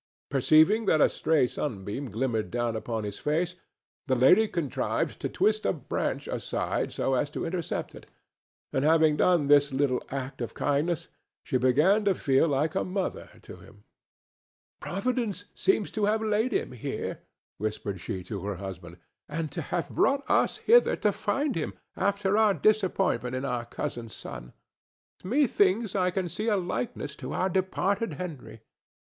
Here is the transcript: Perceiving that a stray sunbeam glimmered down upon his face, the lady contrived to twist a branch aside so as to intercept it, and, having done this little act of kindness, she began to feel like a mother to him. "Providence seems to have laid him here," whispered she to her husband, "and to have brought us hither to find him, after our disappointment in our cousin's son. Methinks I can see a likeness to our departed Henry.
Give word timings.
Perceiving 0.31 0.85
that 0.87 0.99
a 0.99 1.07
stray 1.07 1.45
sunbeam 1.45 2.09
glimmered 2.09 2.49
down 2.49 2.75
upon 2.75 3.03
his 3.03 3.19
face, 3.19 3.53
the 4.07 4.15
lady 4.15 4.47
contrived 4.47 5.19
to 5.19 5.29
twist 5.29 5.63
a 5.63 5.71
branch 5.73 6.27
aside 6.27 6.91
so 6.91 7.13
as 7.13 7.29
to 7.29 7.45
intercept 7.45 7.93
it, 7.93 8.09
and, 8.73 8.83
having 8.83 9.15
done 9.15 9.45
this 9.45 9.71
little 9.71 10.01
act 10.09 10.41
of 10.41 10.55
kindness, 10.55 11.09
she 11.43 11.55
began 11.57 12.03
to 12.05 12.15
feel 12.15 12.47
like 12.47 12.73
a 12.73 12.83
mother 12.83 13.29
to 13.43 13.57
him. 13.57 13.83
"Providence 14.79 15.45
seems 15.53 15.91
to 15.91 16.05
have 16.05 16.23
laid 16.23 16.51
him 16.51 16.71
here," 16.71 17.19
whispered 17.59 18.01
she 18.01 18.23
to 18.23 18.41
her 18.43 18.55
husband, 18.55 18.97
"and 19.29 19.51
to 19.51 19.61
have 19.61 19.87
brought 19.91 20.27
us 20.27 20.57
hither 20.57 20.95
to 20.95 21.11
find 21.11 21.55
him, 21.55 21.75
after 21.95 22.39
our 22.39 22.55
disappointment 22.55 23.35
in 23.35 23.45
our 23.45 23.65
cousin's 23.65 24.15
son. 24.15 24.53
Methinks 25.23 25.95
I 25.95 26.09
can 26.09 26.27
see 26.27 26.47
a 26.47 26.57
likeness 26.57 27.15
to 27.17 27.33
our 27.33 27.49
departed 27.49 28.13
Henry. 28.15 28.61